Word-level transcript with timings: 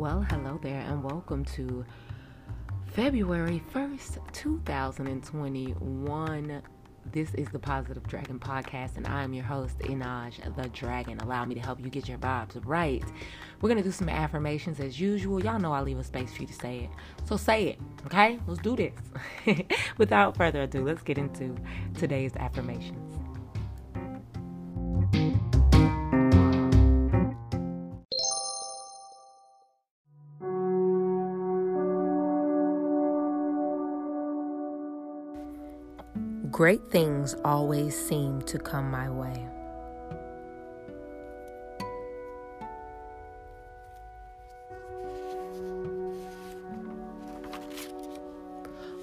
Well, 0.00 0.24
hello 0.30 0.58
there, 0.62 0.80
and 0.80 1.04
welcome 1.04 1.44
to 1.56 1.84
February 2.86 3.62
1st, 3.74 4.32
2021. 4.32 6.62
This 7.12 7.34
is 7.34 7.48
the 7.48 7.58
Positive 7.58 8.06
Dragon 8.06 8.38
Podcast, 8.38 8.96
and 8.96 9.06
I 9.06 9.22
am 9.22 9.34
your 9.34 9.44
host, 9.44 9.78
Inaj 9.80 10.56
the 10.56 10.70
Dragon. 10.70 11.18
Allow 11.18 11.44
me 11.44 11.54
to 11.54 11.60
help 11.60 11.80
you 11.80 11.90
get 11.90 12.08
your 12.08 12.16
vibes 12.16 12.58
right. 12.64 13.04
We're 13.60 13.68
going 13.68 13.76
to 13.76 13.84
do 13.84 13.92
some 13.92 14.08
affirmations 14.08 14.80
as 14.80 14.98
usual. 14.98 15.44
Y'all 15.44 15.60
know 15.60 15.74
I 15.74 15.82
leave 15.82 15.98
a 15.98 16.04
space 16.04 16.32
for 16.32 16.40
you 16.40 16.48
to 16.48 16.54
say 16.54 16.78
it. 16.78 16.88
So 17.26 17.36
say 17.36 17.64
it, 17.64 17.78
okay? 18.06 18.38
Let's 18.46 18.62
do 18.62 18.76
this. 18.76 18.94
Without 19.98 20.34
further 20.34 20.62
ado, 20.62 20.82
let's 20.82 21.02
get 21.02 21.18
into 21.18 21.54
today's 21.92 22.34
affirmations. 22.36 23.09
Great 36.60 36.90
things 36.90 37.34
always 37.42 37.98
seem 37.98 38.42
to 38.42 38.58
come 38.58 38.90
my 38.90 39.08
way. 39.08 39.48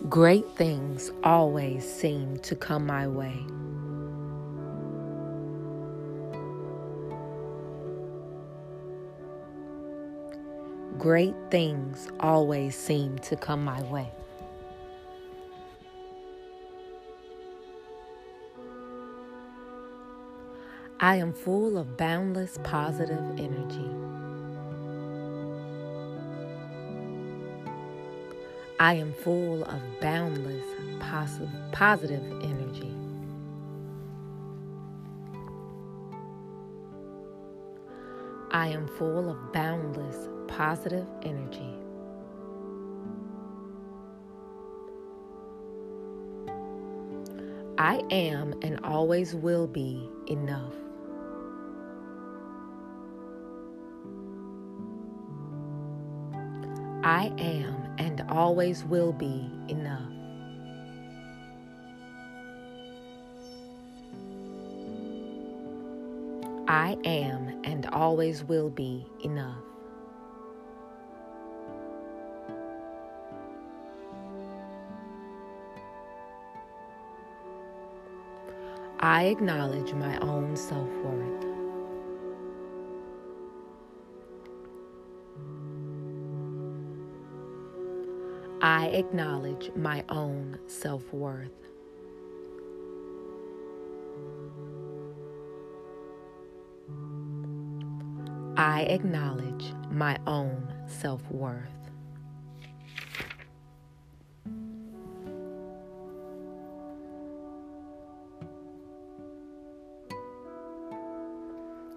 Great 0.08 0.48
things 0.52 1.10
always 1.24 1.84
seem 1.92 2.38
to 2.42 2.56
come 2.56 2.86
my 2.86 3.08
way. 3.08 3.36
Great 11.00 11.34
things 11.50 12.08
always 12.20 12.76
seem 12.76 13.18
to 13.18 13.36
come 13.36 13.66
my 13.66 13.82
way. 13.82 14.12
I 21.00 21.18
am 21.18 21.32
full 21.32 21.78
of 21.78 21.96
boundless 21.96 22.58
positive 22.64 23.24
energy. 23.38 23.88
I 28.80 28.94
am 28.94 29.14
full 29.14 29.64
of 29.66 29.80
boundless 30.02 30.64
positive, 31.00 31.52
positive 31.72 32.24
energy. 32.42 32.92
I 38.50 38.70
am 38.70 38.88
full 38.88 39.30
of 39.30 39.54
boundless 39.54 40.28
positive 40.48 41.06
energy. 41.22 41.76
I 47.78 48.02
am 48.10 48.56
and 48.64 48.80
always 48.84 49.36
will 49.36 49.68
be 49.68 50.10
enough. 50.26 50.74
I 57.08 57.32
am 57.38 57.96
and 57.98 58.22
always 58.28 58.84
will 58.84 59.14
be 59.14 59.50
enough. 59.70 60.12
I 66.68 66.98
am 67.06 67.62
and 67.64 67.86
always 67.94 68.44
will 68.44 68.70
be 68.70 69.06
enough. 69.24 69.56
I 79.00 79.28
acknowledge 79.28 79.94
my 79.94 80.18
own 80.18 80.58
self 80.58 80.90
worth. 81.06 81.57
I 88.68 88.88
acknowledge 88.88 89.72
my 89.78 90.04
own 90.10 90.60
self 90.68 91.14
worth. 91.14 91.54
I 98.58 98.82
acknowledge 98.90 99.72
my 99.90 100.20
own 100.28 100.68
self 100.86 101.22
worth. 101.32 101.64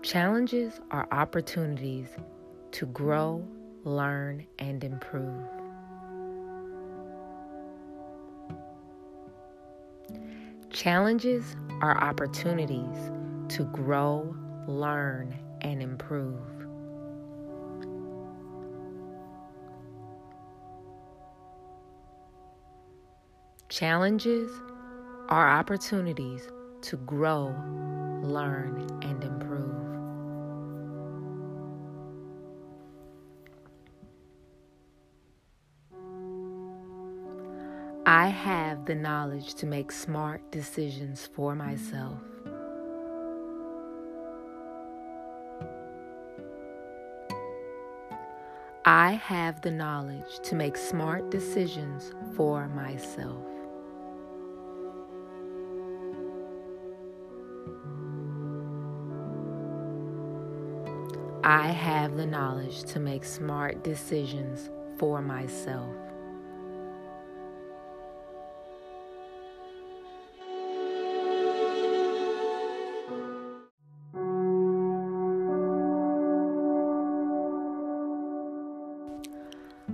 Challenges 0.03 0.81
are 0.93 1.09
opportunities 1.11 2.11
to 2.71 2.87
grow, 2.87 3.45
learn, 3.83 4.47
and 4.61 4.85
improve. 4.85 5.60
Challenges 10.83 11.57
are 11.83 12.03
opportunities 12.03 13.11
to 13.51 13.65
grow, 13.65 14.35
learn, 14.67 15.39
and 15.61 15.83
improve. 15.83 16.41
Challenges 23.69 24.51
are 25.29 25.51
opportunities 25.51 26.49
to 26.81 26.97
grow, 26.97 27.55
learn, 28.23 28.89
and 29.03 29.23
improve. 29.23 29.50
Have 38.31 38.87
the 38.87 38.95
knowledge 38.95 39.55
to 39.57 39.67
make 39.67 39.93
smart 39.93 40.41
decisions 40.51 41.29
for 41.35 41.55
myself. 41.55 42.19
I 48.85 49.13
have 49.13 49.61
the 49.61 49.71
knowledge 49.71 50.41
to 50.45 50.55
make 50.55 50.77
smart 50.77 51.31
decisions 51.31 52.13
for 52.35 52.67
myself. 52.69 53.45
I 61.45 61.69
have 61.69 62.17
the 62.17 62.27
knowledge 62.27 62.85
to 62.85 63.01
make 63.01 63.25
smart 63.25 63.85
decisions 63.85 64.71
for 64.99 65.21
myself. 65.23 66.10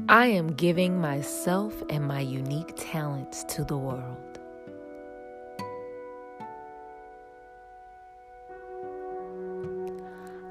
I 0.09 0.27
am 0.27 0.53
giving 0.53 1.01
myself 1.01 1.83
and 1.91 2.07
my 2.07 2.21
unique 2.21 2.75
talents 2.77 3.43
to 3.49 3.65
the 3.65 3.77
world. 3.77 4.39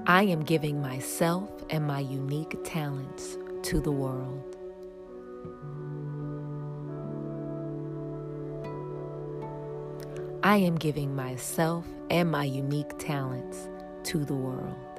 I 0.06 0.24
am 0.24 0.44
giving 0.44 0.82
myself 0.82 1.50
and 1.70 1.88
my 1.88 2.02
unique 2.02 2.58
talents 2.66 3.38
to 3.64 3.80
the 3.80 3.94
world. 3.94 4.58
I 10.44 10.58
am 10.58 10.76
giving 10.76 11.16
myself 11.16 11.86
and 12.10 12.30
my 12.30 12.44
unique 12.44 12.98
talents 12.98 13.70
to 14.04 14.26
the 14.26 14.36
world. 14.36 14.95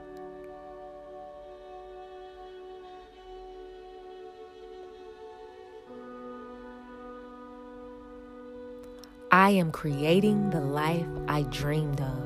I 9.36 9.50
am 9.50 9.70
creating 9.70 10.48
the 10.48 10.62
life 10.62 11.06
I 11.28 11.42
dreamed 11.42 12.00
of. 12.00 12.22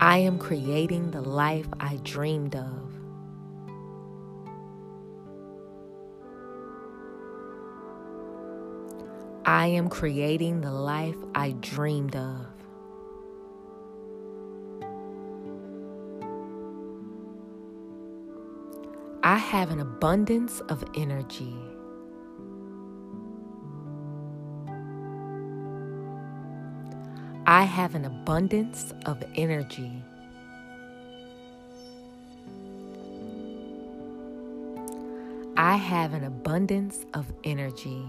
I 0.00 0.18
am 0.18 0.38
creating 0.38 1.10
the 1.10 1.22
life 1.22 1.66
I 1.80 1.96
dreamed 2.04 2.54
of. 2.54 2.92
I 9.44 9.66
am 9.66 9.88
creating 9.88 10.60
the 10.60 10.70
life 10.70 11.18
I 11.34 11.50
dreamed 11.60 12.14
of. 12.14 12.57
I 19.28 19.36
have 19.36 19.70
an 19.70 19.80
abundance 19.80 20.60
of 20.70 20.82
energy. 20.94 21.54
I 27.46 27.64
have 27.64 27.94
an 27.94 28.06
abundance 28.06 28.94
of 29.04 29.22
energy. 29.34 30.02
I 35.58 35.76
have 35.76 36.14
an 36.14 36.24
abundance 36.24 37.04
of 37.12 37.26
energy. 37.44 38.08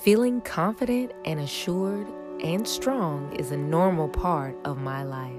Feeling 0.00 0.40
confident 0.40 1.12
and 1.26 1.38
assured 1.38 2.06
and 2.42 2.66
strong 2.66 3.32
is 3.34 3.52
a 3.52 3.56
normal 3.56 4.08
part 4.08 4.56
of 4.64 4.76
my 4.76 5.04
life. 5.04 5.32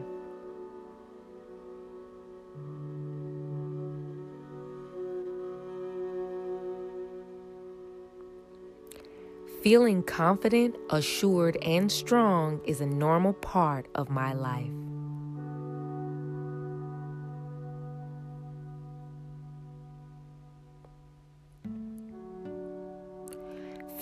Feeling 9.62 10.04
confident, 10.04 10.76
assured, 10.90 11.58
and 11.62 11.90
strong 11.92 12.60
is 12.66 12.82
a 12.82 12.86
normal 12.86 13.34
part 13.34 13.88
of 13.96 14.10
my 14.10 14.34
life. 14.34 14.72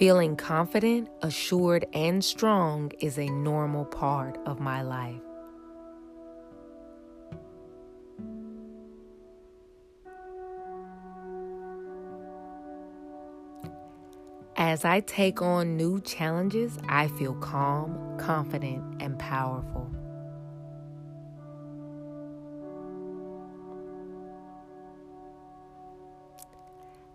Feeling 0.01 0.35
confident, 0.35 1.09
assured, 1.21 1.85
and 1.93 2.25
strong 2.25 2.91
is 3.01 3.19
a 3.19 3.27
normal 3.27 3.85
part 3.85 4.39
of 4.47 4.59
my 4.59 4.81
life. 4.81 5.21
As 14.55 14.83
I 14.85 15.01
take 15.01 15.43
on 15.43 15.77
new 15.77 16.01
challenges, 16.01 16.79
I 16.89 17.07
feel 17.07 17.35
calm, 17.35 18.17
confident, 18.17 18.83
and 18.99 19.19
powerful. 19.19 19.87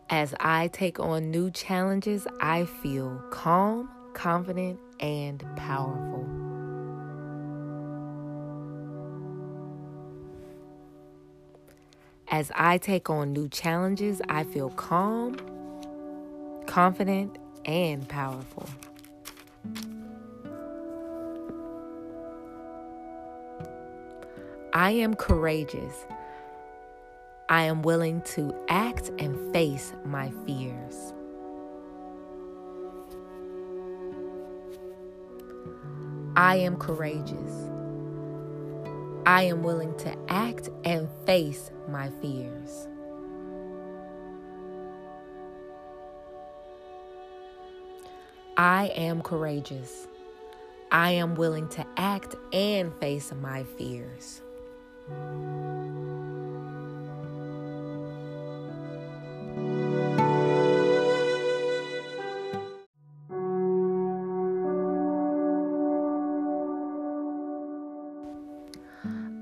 As 0.08 0.34
I 0.38 0.68
take 0.68 1.00
on 1.00 1.32
new 1.32 1.50
challenges, 1.50 2.28
I 2.40 2.64
feel 2.64 3.20
calm, 3.32 3.90
confident, 4.14 4.78
and 5.00 5.44
powerful. 5.56 6.24
As 12.28 12.52
I 12.54 12.78
take 12.78 13.10
on 13.10 13.32
new 13.32 13.48
challenges, 13.48 14.22
I 14.28 14.44
feel 14.44 14.70
calm, 14.70 15.36
confident, 16.66 17.38
and 17.64 18.08
powerful. 18.08 18.68
I 24.72 24.92
am 24.92 25.14
courageous. 25.14 26.04
I 27.48 27.62
am 27.62 27.82
willing 27.82 28.22
to 28.34 28.52
act 28.69 29.12
and 29.20 29.52
face 29.52 29.93
my 30.04 30.32
fears. 30.44 31.14
I 36.34 36.56
am 36.56 36.76
courageous. 36.76 37.70
I 39.26 39.43
am 39.43 39.62
willing 39.62 39.96
to 39.98 40.16
act 40.28 40.70
and 40.84 41.08
face 41.25 41.70
my 41.88 42.10
fears. 42.20 42.88
I 48.56 48.87
am 48.96 49.22
courageous. 49.22 50.08
I 50.90 51.12
am 51.12 51.37
willing 51.37 51.69
to 51.69 51.87
act 51.96 52.34
and 52.52 52.92
face 52.96 53.32
my 53.40 53.62
fears. 53.62 54.42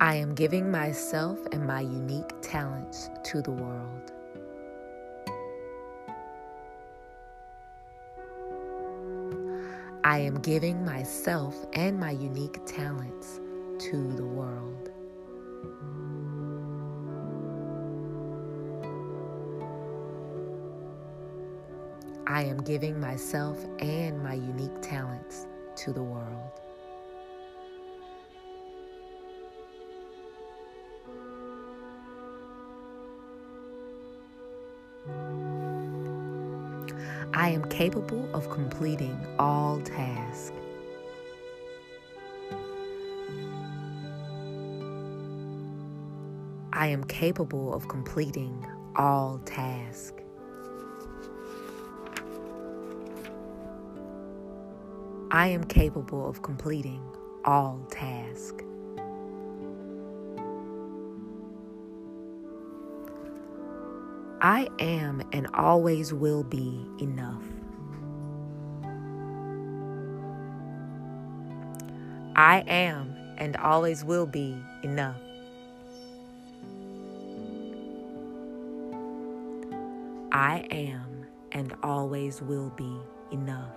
I 0.05 0.17
am 0.17 0.35
giving 0.35 0.71
myself 0.71 1.39
and 1.51 1.67
my 1.67 1.81
unique 1.81 2.31
talents 2.43 3.09
to 3.23 3.41
the 3.41 3.51
world. 3.51 4.12
I 10.05 10.19
am 10.19 10.41
giving 10.43 10.85
myself 10.85 11.56
and 11.73 11.99
my 11.99 12.11
unique 12.11 12.59
talents 12.67 13.41
to 13.79 14.12
the 14.12 14.27
world. 14.27 14.91
I 22.27 22.43
am 22.43 22.59
giving 22.59 23.00
myself 23.00 23.57
and 23.79 24.23
my 24.23 24.35
unique 24.35 24.83
talents 24.83 25.47
to 25.77 25.95
the 25.95 26.03
world. 26.03 26.61
I 37.44 37.49
am 37.49 37.67
capable 37.67 38.26
of 38.32 38.49
completing 38.49 39.19
all 39.38 39.79
tasks. 39.82 40.50
I 46.73 46.87
am 46.87 47.05
capable 47.05 47.75
of 47.75 47.87
completing 47.87 48.67
all 48.96 49.43
tasks. 49.44 50.23
I 55.30 55.49
am 55.49 55.64
capable 55.64 56.26
of 56.26 56.40
completing 56.40 57.02
all 57.45 57.87
tasks. 57.90 58.64
I 64.45 64.69
am 64.79 65.23
and 65.33 65.47
always 65.55 66.13
will 66.13 66.43
be 66.45 66.87
enough. 67.01 67.43
I 72.37 72.63
am 72.67 73.17
and 73.39 73.57
always 73.57 74.05
will 74.05 74.27
be 74.27 74.55
enough. 74.83 75.17
I 80.31 80.67
am 80.71 81.27
and 81.53 81.75
always 81.83 82.43
will 82.43 82.69
be 82.77 82.99
enough. 83.33 83.73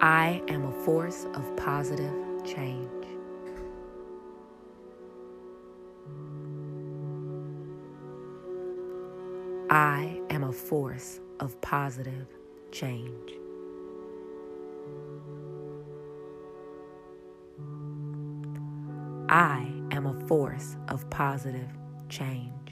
I 0.00 0.40
am 0.48 0.64
a 0.64 0.72
force 0.86 1.26
of 1.34 1.56
positive 1.58 2.23
change. 2.44 2.90
I 9.70 10.20
am 10.30 10.44
a 10.44 10.52
force 10.52 11.20
of 11.40 11.60
positive 11.60 12.28
change. 12.70 13.32
I 19.28 19.66
am 19.90 20.06
a 20.06 20.26
force 20.28 20.76
of 20.88 21.08
positive 21.10 21.68
change. 22.08 22.63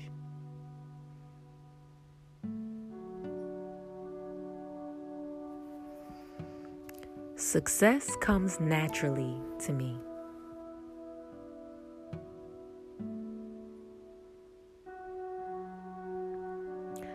Success 7.52 8.16
comes 8.22 8.58
naturally 8.60 9.36
to 9.58 9.74
me. 9.74 10.00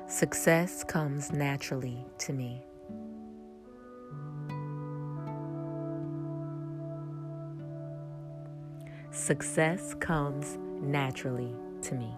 Success 0.08 0.84
comes 0.84 1.32
naturally 1.32 2.06
to 2.20 2.34
me. 2.34 2.62
Success 9.10 9.96
comes 9.96 10.60
naturally 10.79 11.56
to 11.82 11.96
me. 11.96 12.13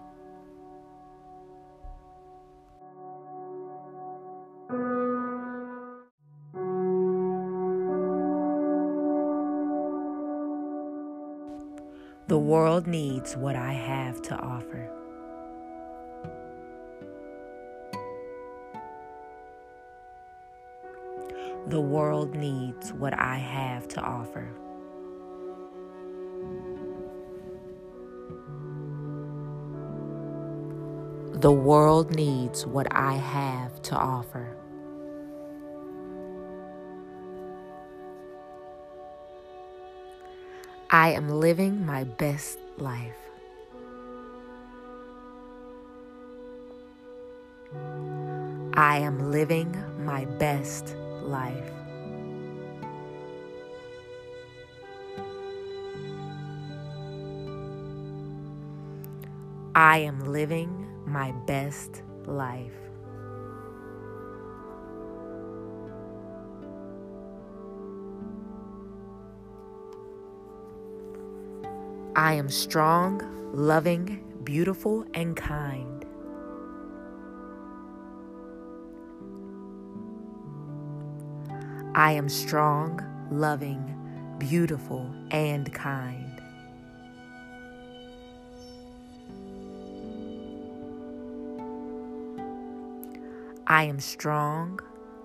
The 12.30 12.38
world 12.38 12.86
needs 12.86 13.36
what 13.36 13.56
I 13.56 13.72
have 13.72 14.22
to 14.22 14.36
offer. 14.36 14.88
The 21.66 21.80
world 21.80 22.36
needs 22.36 22.92
what 22.92 23.18
I 23.18 23.34
have 23.34 23.88
to 23.88 24.00
offer. 24.00 24.48
The 31.32 31.50
world 31.50 32.14
needs 32.14 32.64
what 32.64 32.86
I 32.92 33.14
have 33.14 33.82
to 33.82 33.96
offer. 33.96 34.59
I 40.92 41.10
am 41.12 41.28
living 41.28 41.86
my 41.86 42.02
best 42.02 42.58
life. 42.78 43.14
I 48.74 48.98
am 48.98 49.30
living 49.30 49.70
my 50.04 50.24
best 50.24 50.96
life. 51.22 51.70
I 59.76 59.98
am 59.98 60.32
living 60.32 60.88
my 61.06 61.30
best 61.46 62.02
life. 62.26 62.89
I 72.16 72.34
am 72.34 72.48
strong, 72.48 73.22
loving, 73.54 74.24
beautiful, 74.42 75.04
and 75.14 75.36
kind. 75.36 76.04
I 81.94 82.12
am 82.12 82.28
strong, 82.28 83.00
loving, 83.30 83.96
beautiful, 84.38 85.08
and 85.30 85.72
kind. 85.72 86.42
I 93.68 93.84
am 93.84 94.00
strong, 94.00 94.80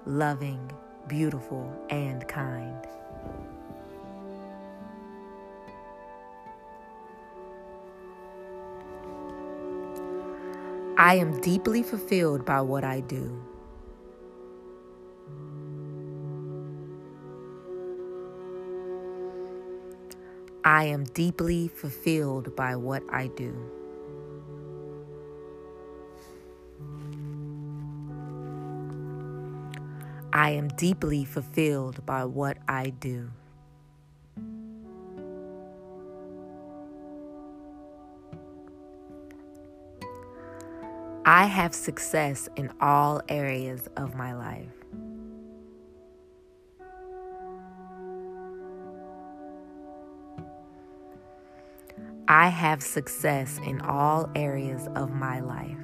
loving, 0.05 0.71
beautiful, 1.07 1.67
and 1.89 2.27
kind. 2.27 2.85
I 11.05 11.17
am 11.17 11.39
deeply 11.39 11.83
fulfilled 11.83 12.45
by 12.45 12.61
what 12.61 12.83
I 12.83 13.01
do. 13.01 13.39
I 20.63 20.85
am 20.85 21.03
deeply 21.03 21.67
fulfilled 21.67 22.55
by 22.55 22.75
what 22.75 23.03
I 23.07 23.27
do. 23.27 23.53
I 30.33 30.49
am 30.49 30.69
deeply 30.69 31.23
fulfilled 31.23 32.03
by 32.07 32.25
what 32.25 32.57
I 32.67 32.89
do. 32.89 33.29
I 41.27 41.45
have 41.45 41.73
success 41.73 42.47
in 42.55 42.71
all 42.79 43.19
areas 43.27 43.89
of 43.97 44.13
my 44.13 44.35
life. 44.35 44.69
I 52.27 52.49
have 52.49 52.83
success 52.83 53.59
in 53.65 53.81
all 53.81 54.29
areas 54.35 54.87
of 54.95 55.09
my 55.09 55.39
life. 55.39 55.75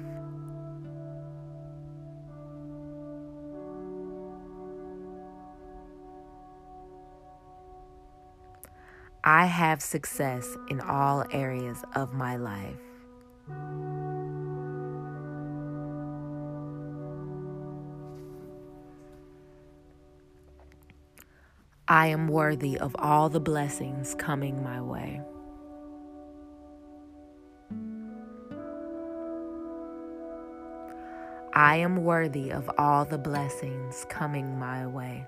I 9.24 9.46
have 9.46 9.82
success 9.82 10.56
in 10.70 10.80
all 10.80 11.24
areas 11.32 11.82
of 11.96 12.12
my 12.12 12.36
life. 12.36 12.91
I 21.92 22.06
am 22.06 22.26
worthy 22.28 22.78
of 22.78 22.96
all 22.98 23.28
the 23.28 23.38
blessings 23.38 24.14
coming 24.14 24.64
my 24.64 24.80
way. 24.80 25.20
I 31.52 31.76
am 31.76 31.96
worthy 31.96 32.50
of 32.50 32.70
all 32.78 33.04
the 33.04 33.18
blessings 33.18 34.06
coming 34.08 34.58
my 34.58 34.86
way. 34.86 35.26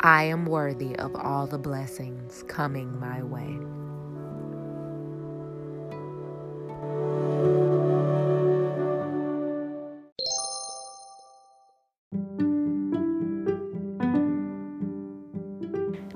I 0.00 0.24
am 0.24 0.44
worthy 0.44 0.94
of 0.96 1.16
all 1.16 1.46
the 1.46 1.58
blessings 1.58 2.42
coming 2.48 3.00
my 3.00 3.22
way. 3.22 3.81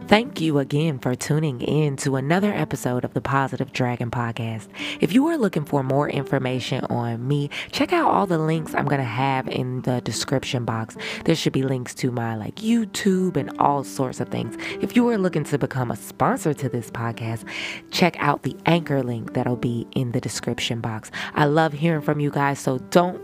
Thank 0.09 0.41
you 0.41 0.61
again 0.61 1.01
for 1.01 1.17
tuning 1.17 1.61
in 1.61 1.97
to 1.97 2.15
another 2.15 2.53
episode 2.53 3.05
of 3.05 3.13
the 3.13 3.21
Positive 3.21 3.73
Dragon 3.73 4.09
Podcast. 4.09 4.69
If 5.01 5.13
you 5.13 5.27
are 5.27 5.37
looking 5.37 5.65
for 5.65 5.83
more 5.83 6.09
information 6.09 6.85
on 6.85 7.27
me, 7.27 7.51
check 7.73 7.93
out 7.93 8.09
all 8.09 8.25
the 8.25 8.39
links 8.39 8.73
I'm 8.73 8.85
going 8.85 9.01
to 9.01 9.05
have 9.05 9.49
in 9.49 9.83
the 9.83 10.01
description 10.03 10.65
box. 10.65 10.97
There 11.25 11.35
should 11.35 11.53
be 11.53 11.65
links 11.65 11.93
to 11.97 12.13
my 12.13 12.37
like 12.37 12.56
YouTube 12.57 13.37
and 13.37 13.57
all 13.59 13.85
sorts 13.85 14.21
of 14.21 14.29
things. 14.29 14.57
If 14.81 14.97
you 14.97 15.09
are 15.09 15.19
looking 15.19 15.45
to 15.45 15.59
become 15.59 15.91
a 15.91 15.97
sponsor 15.97 16.55
to 16.55 16.69
this 16.69 16.91
podcast, 16.91 17.45
check 17.91 18.17
out 18.19 18.43
the 18.43 18.57
anchor 18.67 19.03
link 19.03 19.35
that'll 19.35 19.57
be 19.57 19.87
in 19.93 20.13
the 20.13 20.21
description 20.21 20.81
box. 20.81 21.11
I 21.35 21.45
love 21.45 21.73
hearing 21.73 22.03
from 22.03 22.21
you 22.21 22.31
guys, 22.31 22.59
so 22.59 22.79
don't 22.91 23.21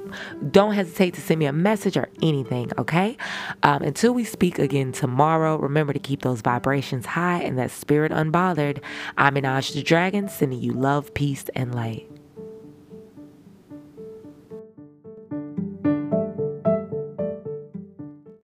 don't 0.53 0.75
hesitate 0.75 1.15
to 1.15 1.21
send 1.21 1.39
me 1.41 1.47
a 1.47 1.53
message 1.53 1.97
or 1.97 2.09
anything, 2.23 2.71
okay? 2.79 3.17
Um, 3.63 3.83
until 3.83 4.13
we 4.13 4.25
speak 4.25 4.59
again 4.59 4.93
tomorrow, 4.93 5.57
remember 5.57 5.93
to 5.93 5.99
keep 5.99 6.23
those 6.23 6.41
vibrations 6.41 7.07
high 7.07 7.41
and 7.43 7.59
that 7.59 7.71
spirit 7.71 8.13
unbothered. 8.13 8.81
I'm 9.17 9.35
Inaj 9.35 9.73
the 9.73 9.83
Dragon, 9.83 10.29
sending 10.29 10.61
you 10.61 10.73
love, 10.73 11.15
peace, 11.15 11.45
and 11.55 11.75
light. 11.75 12.12